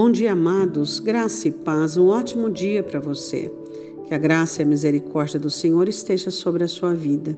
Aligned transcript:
Bom 0.00 0.12
dia, 0.12 0.30
amados, 0.30 1.00
graça 1.00 1.48
e 1.48 1.50
paz, 1.50 1.96
um 1.96 2.06
ótimo 2.06 2.48
dia 2.48 2.84
para 2.84 3.00
você. 3.00 3.50
Que 4.06 4.14
a 4.14 4.18
graça 4.18 4.62
e 4.62 4.64
a 4.64 4.68
misericórdia 4.68 5.40
do 5.40 5.50
Senhor 5.50 5.88
esteja 5.88 6.30
sobre 6.30 6.62
a 6.62 6.68
sua 6.68 6.94
vida. 6.94 7.36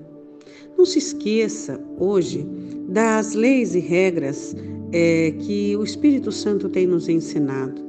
Não 0.77 0.85
se 0.85 0.99
esqueça 0.99 1.83
hoje 1.99 2.47
das 2.87 3.33
leis 3.33 3.75
e 3.75 3.79
regras 3.79 4.55
é, 4.93 5.31
que 5.39 5.75
o 5.75 5.83
Espírito 5.83 6.31
Santo 6.31 6.69
tem 6.69 6.87
nos 6.87 7.09
ensinado. 7.09 7.81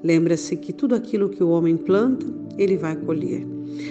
Lembra-se 0.00 0.56
que 0.56 0.72
tudo 0.72 0.94
aquilo 0.94 1.28
que 1.28 1.42
o 1.42 1.48
homem 1.48 1.76
planta, 1.76 2.24
ele 2.56 2.76
vai 2.76 2.94
colher. 2.94 3.44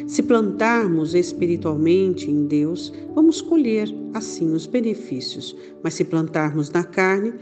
Se 0.08 0.24
plantarmos 0.24 1.16
espiritualmente 1.16 2.32
em 2.32 2.46
Deus, 2.46 2.94
vamos 3.14 3.42
colher 3.42 3.94
assim 4.14 4.54
os 4.54 4.66
benefícios, 4.66 5.54
mas 5.84 5.96
se 5.96 6.06
plantarmos 6.06 6.70
na 6.70 6.86
carne, 6.86 7.34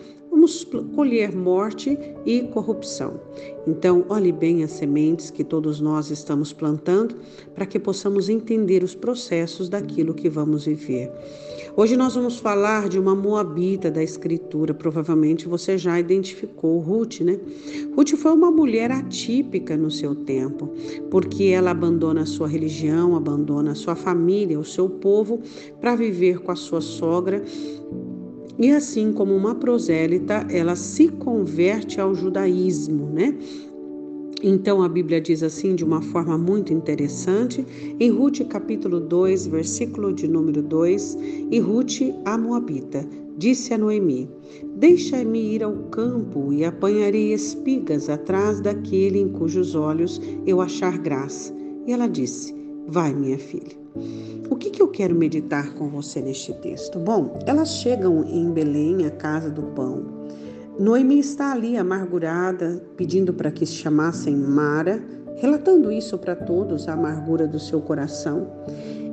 vamos 0.47 0.65
colher 0.95 1.35
morte 1.35 1.99
e 2.25 2.41
corrupção. 2.43 3.19
Então, 3.67 4.05
olhe 4.07 4.31
bem 4.31 4.63
as 4.63 4.71
sementes 4.71 5.29
que 5.29 5.43
todos 5.43 5.81
nós 5.81 6.09
estamos 6.09 6.53
plantando 6.53 7.17
para 7.53 7.65
que 7.65 7.77
possamos 7.77 8.29
entender 8.29 8.81
os 8.81 8.95
processos 8.95 9.67
daquilo 9.67 10.13
que 10.13 10.29
vamos 10.29 10.65
viver. 10.65 11.11
Hoje 11.75 11.97
nós 11.97 12.15
vamos 12.15 12.39
falar 12.39 12.87
de 12.87 12.97
uma 12.97 13.13
moabita 13.13 13.91
da 13.91 14.01
escritura, 14.01 14.73
provavelmente 14.73 15.47
você 15.49 15.77
já 15.77 15.99
identificou 15.99 16.79
Ruth, 16.79 17.19
né? 17.19 17.37
Ruth 17.93 18.15
foi 18.15 18.31
uma 18.31 18.49
mulher 18.49 18.89
atípica 18.89 19.75
no 19.75 19.91
seu 19.91 20.15
tempo, 20.15 20.73
porque 21.11 21.45
ela 21.45 21.71
abandona 21.71 22.21
a 22.21 22.25
sua 22.25 22.47
religião, 22.47 23.15
abandona 23.17 23.73
a 23.73 23.75
sua 23.75 23.95
família, 23.95 24.57
o 24.57 24.65
seu 24.65 24.89
povo 24.89 25.41
para 25.81 25.93
viver 25.93 26.39
com 26.39 26.51
a 26.51 26.55
sua 26.55 26.79
sogra 26.79 27.43
e 28.59 28.71
assim 28.71 29.13
como 29.13 29.35
uma 29.35 29.55
prosélita, 29.55 30.45
ela 30.49 30.75
se 30.75 31.07
converte 31.09 32.01
ao 32.01 32.15
judaísmo, 32.15 33.07
né? 33.07 33.37
Então 34.43 34.83
a 34.83 34.89
Bíblia 34.89 35.19
diz 35.19 35.41
assim 35.41 35.75
de 35.75 35.83
uma 35.83 36.01
forma 36.01 36.37
muito 36.37 36.71
interessante, 36.71 37.65
em 37.99 38.09
Ruth 38.09 38.41
capítulo 38.47 38.99
2, 38.99 39.47
versículo 39.47 40.13
de 40.13 40.27
número 40.27 40.61
2, 40.61 41.17
e 41.51 41.59
Ruth, 41.59 42.01
a 42.23 42.37
Moabita, 42.37 43.07
disse 43.37 43.73
a 43.73 43.77
Noemi: 43.77 44.29
Deixa-me 44.75 45.55
ir 45.55 45.63
ao 45.63 45.73
campo 45.89 46.53
e 46.53 46.63
apanharei 46.63 47.33
espigas 47.33 48.09
atrás 48.09 48.61
daquele 48.61 49.19
em 49.19 49.29
cujos 49.29 49.73
olhos 49.73 50.21
eu 50.45 50.61
achar 50.61 50.97
graça. 50.99 51.51
E 51.87 51.91
ela 51.91 52.07
disse: 52.07 52.56
Vai, 52.87 53.13
minha 53.13 53.37
filha. 53.37 53.75
O 54.49 54.55
que, 54.55 54.69
que 54.69 54.81
eu 54.81 54.87
quero 54.87 55.13
meditar 55.13 55.73
com 55.73 55.89
você 55.89 56.21
neste 56.21 56.53
texto? 56.53 56.97
Bom, 56.97 57.37
elas 57.45 57.75
chegam 57.75 58.23
em 58.23 58.49
Belém, 58.49 59.05
a 59.05 59.11
casa 59.11 59.49
do 59.49 59.61
pão. 59.61 60.05
Noemi 60.79 61.19
está 61.19 61.51
ali 61.51 61.75
amargurada, 61.75 62.81
pedindo 62.95 63.33
para 63.33 63.51
que 63.51 63.65
se 63.65 63.73
chamassem 63.73 64.35
Mara, 64.35 65.03
relatando 65.35 65.91
isso 65.91 66.17
para 66.17 66.33
todos, 66.33 66.87
a 66.87 66.93
amargura 66.93 67.45
do 67.45 67.59
seu 67.59 67.81
coração. 67.81 68.47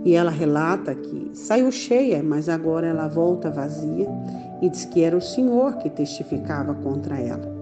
E 0.05 0.15
ela 0.15 0.31
relata 0.31 0.95
que 0.95 1.31
saiu 1.35 1.73
cheia, 1.73 2.23
mas 2.23 2.49
agora 2.49 2.87
ela 2.87 3.09
volta 3.09 3.51
vazia 3.51 4.07
e 4.63 4.69
diz 4.69 4.85
que 4.85 5.03
era 5.03 5.17
o 5.17 5.21
Senhor 5.21 5.79
que 5.79 5.91
testificava 5.91 6.75
contra 6.75 7.19
ela. 7.19 7.53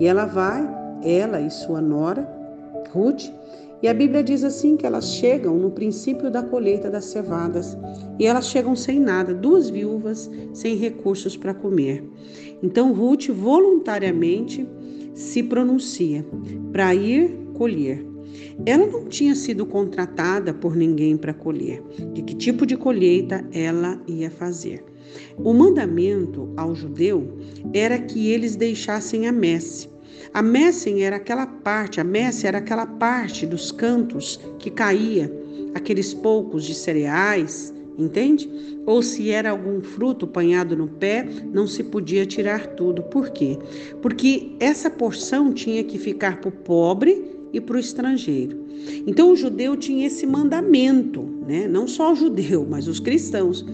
E 0.00 0.06
ela 0.06 0.24
vai, 0.24 0.68
ela 1.04 1.40
e 1.40 1.50
sua 1.50 1.80
nora, 1.80 2.28
Ruth, 2.92 3.30
e 3.82 3.88
a 3.88 3.94
Bíblia 3.94 4.22
diz 4.22 4.44
assim 4.44 4.76
que 4.76 4.86
elas 4.86 5.12
chegam 5.14 5.58
no 5.58 5.70
princípio 5.70 6.30
da 6.30 6.42
colheita 6.42 6.88
das 6.88 7.06
cevadas 7.06 7.76
e 8.18 8.26
elas 8.26 8.46
chegam 8.48 8.76
sem 8.76 9.00
nada, 9.00 9.34
duas 9.34 9.68
viúvas 9.68 10.30
sem 10.52 10.76
recursos 10.76 11.36
para 11.36 11.52
comer. 11.52 12.04
Então 12.62 12.92
Ruth 12.92 13.28
voluntariamente 13.28 14.66
se 15.14 15.42
pronuncia 15.42 16.24
para 16.72 16.94
ir 16.94 17.36
colher. 17.54 18.06
Ela 18.64 18.86
não 18.86 19.04
tinha 19.06 19.34
sido 19.34 19.66
contratada 19.66 20.54
por 20.54 20.76
ninguém 20.76 21.16
para 21.16 21.34
colher. 21.34 21.82
De 22.12 22.22
que 22.22 22.34
tipo 22.34 22.64
de 22.64 22.76
colheita 22.76 23.44
ela 23.52 24.00
ia 24.06 24.30
fazer? 24.30 24.84
O 25.36 25.52
mandamento 25.52 26.52
ao 26.56 26.74
judeu 26.74 27.36
era 27.74 27.98
que 27.98 28.30
eles 28.30 28.56
deixassem 28.56 29.26
a 29.26 29.32
messe. 29.32 29.91
A 30.34 30.40
messem 30.40 31.02
era 31.02 31.16
aquela 31.16 31.46
parte, 31.46 32.00
a 32.00 32.04
messe 32.04 32.46
era 32.46 32.58
aquela 32.58 32.86
parte 32.86 33.44
dos 33.46 33.70
cantos 33.70 34.40
que 34.58 34.70
caía, 34.70 35.30
aqueles 35.74 36.14
poucos 36.14 36.64
de 36.64 36.74
cereais, 36.74 37.72
entende? 37.98 38.48
Ou 38.86 39.02
se 39.02 39.30
era 39.30 39.50
algum 39.50 39.82
fruto 39.82 40.24
apanhado 40.24 40.74
no 40.74 40.88
pé, 40.88 41.26
não 41.52 41.66
se 41.66 41.84
podia 41.84 42.24
tirar 42.24 42.66
tudo. 42.68 43.02
Por 43.02 43.30
quê? 43.30 43.58
Porque 44.00 44.56
essa 44.58 44.88
porção 44.88 45.52
tinha 45.52 45.84
que 45.84 45.98
ficar 45.98 46.40
para 46.40 46.48
o 46.48 46.52
pobre 46.52 47.31
e 47.52 47.60
para 47.60 47.76
o 47.76 47.80
estrangeiro. 47.80 48.62
Então 49.06 49.30
o 49.30 49.36
judeu 49.36 49.76
tinha 49.76 50.06
esse 50.06 50.26
mandamento, 50.26 51.22
né? 51.46 51.68
não 51.68 51.86
só 51.86 52.12
o 52.12 52.16
judeu, 52.16 52.66
mas 52.68 52.88
os 52.88 52.98
cristãos, 52.98 53.64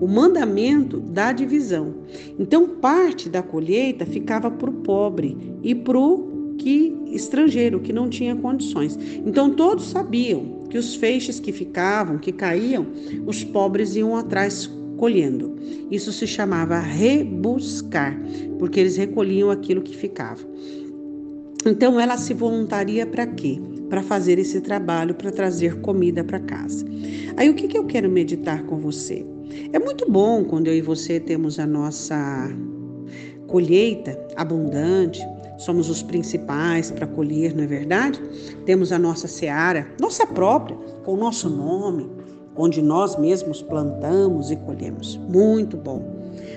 o 0.00 0.06
mandamento 0.06 0.98
da 1.00 1.32
divisão. 1.32 1.94
Então 2.38 2.68
parte 2.68 3.28
da 3.28 3.42
colheita 3.42 4.04
ficava 4.04 4.50
para 4.50 4.70
o 4.70 4.74
pobre 4.74 5.36
e 5.62 5.74
para 5.74 5.98
o 5.98 6.54
que 6.58 6.94
estrangeiro 7.12 7.80
que 7.80 7.92
não 7.92 8.08
tinha 8.08 8.34
condições. 8.34 8.98
Então 9.24 9.50
todos 9.50 9.86
sabiam 9.86 10.58
que 10.68 10.76
os 10.76 10.94
feixes 10.94 11.40
que 11.40 11.52
ficavam, 11.52 12.18
que 12.18 12.32
caíam, 12.32 12.86
os 13.26 13.42
pobres 13.44 13.96
iam 13.96 14.16
atrás 14.16 14.70
colhendo. 14.98 15.56
Isso 15.90 16.12
se 16.12 16.26
chamava 16.26 16.78
rebuscar, 16.78 18.20
porque 18.58 18.80
eles 18.80 18.96
recolhiam 18.96 19.50
aquilo 19.50 19.80
que 19.80 19.96
ficava. 19.96 20.44
Então 21.66 21.98
ela 21.98 22.16
se 22.16 22.32
voluntaria 22.34 23.06
para 23.06 23.26
quê? 23.26 23.60
Para 23.88 24.02
fazer 24.02 24.38
esse 24.38 24.60
trabalho, 24.60 25.14
para 25.14 25.30
trazer 25.30 25.80
comida 25.80 26.22
para 26.22 26.38
casa. 26.40 26.84
Aí 27.36 27.48
o 27.48 27.54
que, 27.54 27.68
que 27.68 27.78
eu 27.78 27.84
quero 27.84 28.08
meditar 28.08 28.64
com 28.64 28.78
você? 28.78 29.24
É 29.72 29.78
muito 29.78 30.10
bom 30.10 30.44
quando 30.44 30.68
eu 30.68 30.74
e 30.74 30.80
você 30.82 31.18
temos 31.18 31.58
a 31.58 31.66
nossa 31.66 32.48
colheita 33.46 34.18
abundante, 34.36 35.20
somos 35.58 35.90
os 35.90 36.02
principais 36.02 36.90
para 36.90 37.06
colher, 37.06 37.54
não 37.54 37.64
é 37.64 37.66
verdade? 37.66 38.20
Temos 38.64 38.92
a 38.92 38.98
nossa 38.98 39.26
seara, 39.26 39.88
nossa 40.00 40.26
própria, 40.26 40.76
com 41.04 41.14
o 41.14 41.16
nosso 41.16 41.48
nome, 41.48 42.08
onde 42.54 42.82
nós 42.82 43.16
mesmos 43.18 43.62
plantamos 43.62 44.50
e 44.50 44.56
colhemos. 44.56 45.16
Muito 45.32 45.76
bom. 45.76 46.02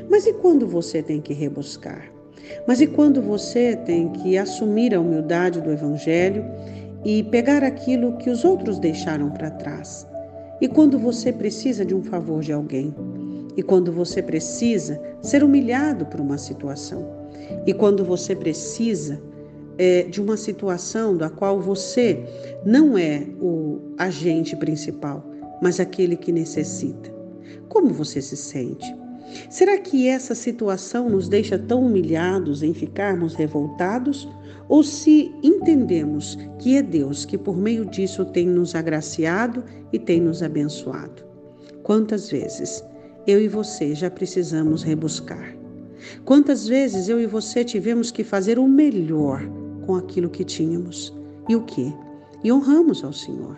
Mas 0.09 0.27
e 0.27 0.33
quando 0.33 0.67
você 0.67 1.01
tem 1.01 1.21
que 1.21 1.33
rebuscar? 1.33 2.11
Mas 2.67 2.81
e 2.81 2.87
quando 2.87 3.21
você 3.21 3.75
tem 3.75 4.09
que 4.09 4.37
assumir 4.37 4.93
a 4.93 4.99
humildade 4.99 5.61
do 5.61 5.71
Evangelho 5.71 6.45
e 7.03 7.23
pegar 7.23 7.63
aquilo 7.63 8.17
que 8.17 8.29
os 8.29 8.43
outros 8.43 8.79
deixaram 8.79 9.29
para 9.31 9.51
trás? 9.51 10.07
E 10.59 10.67
quando 10.67 10.99
você 10.99 11.31
precisa 11.33 11.83
de 11.83 11.95
um 11.95 12.03
favor 12.03 12.41
de 12.41 12.53
alguém? 12.53 12.93
E 13.57 13.63
quando 13.63 13.91
você 13.91 14.21
precisa 14.21 15.01
ser 15.21 15.43
humilhado 15.43 16.05
por 16.05 16.21
uma 16.21 16.37
situação? 16.37 17.05
E 17.65 17.73
quando 17.73 18.05
você 18.05 18.35
precisa 18.35 19.21
é, 19.77 20.03
de 20.03 20.21
uma 20.21 20.37
situação 20.37 21.17
da 21.17 21.29
qual 21.29 21.59
você 21.59 22.23
não 22.65 22.97
é 22.97 23.25
o 23.41 23.79
agente 23.97 24.55
principal, 24.55 25.25
mas 25.61 25.79
aquele 25.79 26.15
que 26.15 26.31
necessita? 26.31 27.11
Como 27.67 27.93
você 27.93 28.21
se 28.21 28.37
sente? 28.37 29.00
Será 29.49 29.77
que 29.77 30.07
essa 30.07 30.35
situação 30.35 31.09
nos 31.09 31.29
deixa 31.29 31.57
tão 31.57 31.85
humilhados 31.85 32.63
em 32.63 32.73
ficarmos 32.73 33.33
revoltados? 33.33 34.27
Ou 34.67 34.83
se 34.83 35.33
entendemos 35.43 36.37
que 36.59 36.75
é 36.75 36.81
Deus 36.81 37.25
que 37.25 37.37
por 37.37 37.57
meio 37.57 37.85
disso 37.85 38.25
tem 38.25 38.47
nos 38.47 38.75
agraciado 38.75 39.63
e 39.91 39.99
tem 39.99 40.21
nos 40.21 40.41
abençoado? 40.41 41.23
Quantas 41.83 42.29
vezes 42.29 42.83
eu 43.27 43.41
e 43.41 43.47
você 43.47 43.93
já 43.95 44.09
precisamos 44.09 44.83
rebuscar? 44.83 45.55
Quantas 46.25 46.67
vezes 46.67 47.09
eu 47.09 47.19
e 47.19 47.27
você 47.27 47.63
tivemos 47.63 48.11
que 48.11 48.23
fazer 48.23 48.57
o 48.57 48.67
melhor 48.67 49.41
com 49.85 49.95
aquilo 49.95 50.29
que 50.29 50.43
tínhamos? 50.43 51.13
E 51.47 51.55
o 51.55 51.63
que? 51.63 51.93
E 52.43 52.51
honramos 52.51 53.03
ao 53.03 53.13
Senhor. 53.13 53.57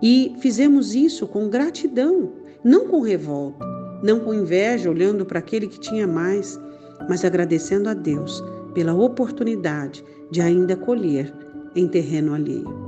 E 0.00 0.34
fizemos 0.38 0.94
isso 0.94 1.26
com 1.26 1.48
gratidão, 1.48 2.32
não 2.62 2.88
com 2.88 3.00
revolta 3.00 3.75
não 4.02 4.20
com 4.20 4.34
inveja, 4.34 4.90
olhando 4.90 5.24
para 5.24 5.38
aquele 5.38 5.66
que 5.66 5.80
tinha 5.80 6.06
mais, 6.06 6.60
mas 7.08 7.24
agradecendo 7.24 7.88
a 7.88 7.94
Deus 7.94 8.42
pela 8.74 8.94
oportunidade 8.94 10.04
de 10.30 10.40
ainda 10.40 10.76
colher 10.76 11.32
em 11.74 11.88
terreno 11.88 12.34
alheio. 12.34 12.86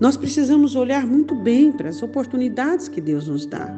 Nós 0.00 0.16
precisamos 0.16 0.74
olhar 0.74 1.06
muito 1.06 1.34
bem 1.42 1.72
para 1.72 1.88
as 1.88 2.02
oportunidades 2.02 2.88
que 2.88 3.00
Deus 3.00 3.28
nos 3.28 3.46
dá. 3.46 3.68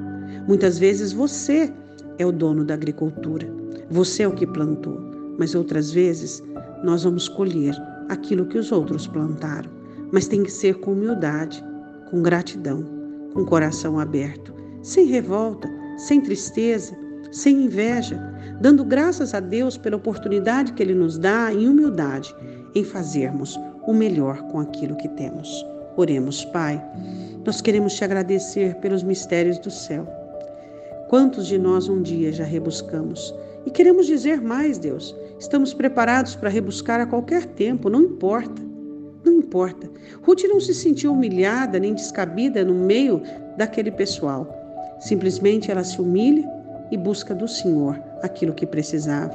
Muitas 0.46 0.78
vezes 0.78 1.12
você 1.12 1.72
é 2.18 2.26
o 2.26 2.32
dono 2.32 2.64
da 2.64 2.74
agricultura, 2.74 3.46
você 3.90 4.22
é 4.22 4.28
o 4.28 4.34
que 4.34 4.46
plantou, 4.46 4.98
mas 5.38 5.54
outras 5.54 5.90
vezes 5.90 6.42
nós 6.82 7.04
vamos 7.04 7.28
colher 7.28 7.74
aquilo 8.08 8.46
que 8.46 8.58
os 8.58 8.70
outros 8.70 9.06
plantaram. 9.06 9.70
Mas 10.12 10.28
tem 10.28 10.42
que 10.42 10.50
ser 10.50 10.76
com 10.76 10.92
humildade, 10.92 11.64
com 12.10 12.22
gratidão, 12.22 12.84
com 13.32 13.44
coração 13.44 13.98
aberto, 13.98 14.54
sem 14.82 15.06
revolta, 15.06 15.68
sem 15.96 16.20
tristeza, 16.20 16.96
sem 17.30 17.64
inveja, 17.64 18.20
dando 18.60 18.84
graças 18.84 19.34
a 19.34 19.40
Deus 19.40 19.76
pela 19.76 19.96
oportunidade 19.96 20.72
que 20.72 20.82
Ele 20.82 20.94
nos 20.94 21.18
dá 21.18 21.52
em 21.52 21.68
humildade, 21.68 22.34
em 22.74 22.84
fazermos 22.84 23.58
o 23.86 23.92
melhor 23.92 24.42
com 24.48 24.60
aquilo 24.60 24.96
que 24.96 25.08
temos. 25.10 25.64
Oremos, 25.96 26.44
Pai. 26.46 26.82
Nós 27.44 27.60
queremos 27.60 27.94
te 27.94 28.04
agradecer 28.04 28.74
pelos 28.76 29.02
mistérios 29.02 29.58
do 29.58 29.70
céu. 29.70 30.06
Quantos 31.08 31.46
de 31.46 31.58
nós 31.58 31.88
um 31.88 32.02
dia 32.02 32.32
já 32.32 32.44
rebuscamos? 32.44 33.34
E 33.66 33.70
queremos 33.70 34.06
dizer 34.06 34.40
mais, 34.40 34.78
Deus. 34.78 35.14
Estamos 35.38 35.72
preparados 35.74 36.34
para 36.34 36.48
rebuscar 36.48 37.00
a 37.00 37.06
qualquer 37.06 37.46
tempo, 37.46 37.88
não 37.88 38.02
importa. 38.02 38.62
Não 39.24 39.34
importa. 39.34 39.90
Ruth 40.22 40.42
não 40.44 40.60
se 40.60 40.74
sentiu 40.74 41.12
humilhada 41.12 41.78
nem 41.78 41.94
descabida 41.94 42.64
no 42.64 42.74
meio 42.74 43.22
daquele 43.56 43.90
pessoal. 43.90 44.63
Simplesmente 44.98 45.70
ela 45.70 45.84
se 45.84 46.00
humilha 46.00 46.48
e 46.90 46.96
busca 46.96 47.34
do 47.34 47.48
Senhor 47.48 48.00
aquilo 48.22 48.54
que 48.54 48.66
precisava. 48.66 49.34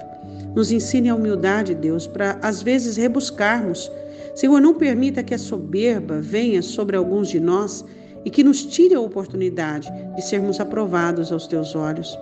Nos 0.55 0.71
ensine 0.71 1.09
a 1.09 1.15
humildade, 1.15 1.75
Deus, 1.75 2.07
para 2.07 2.37
às 2.41 2.61
vezes 2.61 2.97
rebuscarmos. 2.97 3.91
Senhor, 4.35 4.59
não 4.59 4.73
permita 4.73 5.23
que 5.23 5.33
a 5.33 5.37
soberba 5.37 6.21
venha 6.21 6.61
sobre 6.61 6.95
alguns 6.95 7.27
de 7.29 7.39
nós 7.39 7.83
e 8.25 8.29
que 8.29 8.43
nos 8.43 8.65
tire 8.65 8.95
a 8.95 8.99
oportunidade 8.99 9.91
de 10.15 10.21
sermos 10.21 10.59
aprovados 10.59 11.31
aos 11.31 11.47
teus 11.47 11.75
olhos. 11.75 12.17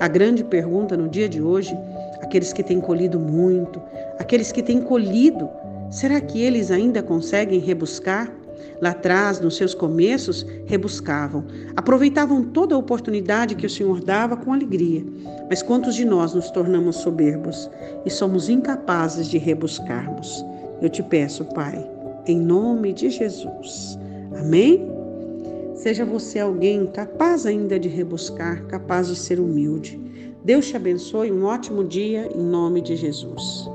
A 0.00 0.06
grande 0.06 0.44
pergunta 0.44 0.96
no 0.96 1.08
dia 1.08 1.28
de 1.28 1.42
hoje, 1.42 1.76
aqueles 2.20 2.52
que 2.52 2.62
têm 2.62 2.80
colhido 2.80 3.18
muito, 3.18 3.80
aqueles 4.18 4.52
que 4.52 4.62
têm 4.62 4.80
colhido, 4.80 5.48
será 5.90 6.20
que 6.20 6.40
eles 6.40 6.70
ainda 6.70 7.02
conseguem 7.02 7.58
rebuscar? 7.58 8.32
Lá 8.80 8.90
atrás, 8.90 9.40
nos 9.40 9.56
seus 9.56 9.74
começos, 9.74 10.46
rebuscavam, 10.66 11.44
aproveitavam 11.76 12.42
toda 12.44 12.74
a 12.74 12.78
oportunidade 12.78 13.54
que 13.54 13.66
o 13.66 13.70
Senhor 13.70 14.00
dava 14.00 14.36
com 14.36 14.52
alegria. 14.52 15.04
Mas 15.48 15.62
quantos 15.62 15.94
de 15.94 16.04
nós 16.04 16.34
nos 16.34 16.50
tornamos 16.50 16.96
soberbos 16.96 17.68
e 18.04 18.10
somos 18.10 18.48
incapazes 18.48 19.28
de 19.28 19.38
rebuscarmos? 19.38 20.44
Eu 20.80 20.88
te 20.88 21.02
peço, 21.02 21.44
Pai, 21.46 21.84
em 22.26 22.38
nome 22.38 22.92
de 22.92 23.10
Jesus. 23.10 23.98
Amém? 24.38 24.86
Seja 25.74 26.04
você 26.04 26.40
alguém 26.40 26.86
capaz 26.86 27.46
ainda 27.46 27.78
de 27.78 27.88
rebuscar, 27.88 28.64
capaz 28.66 29.08
de 29.08 29.16
ser 29.16 29.38
humilde. 29.38 30.00
Deus 30.44 30.66
te 30.66 30.76
abençoe, 30.76 31.30
um 31.30 31.44
ótimo 31.44 31.84
dia 31.84 32.28
em 32.34 32.42
nome 32.42 32.80
de 32.80 32.96
Jesus. 32.96 33.68